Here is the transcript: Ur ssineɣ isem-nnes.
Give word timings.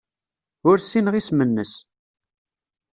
Ur 0.69 0.77
ssineɣ 0.79 1.13
isem-nnes. 1.15 1.73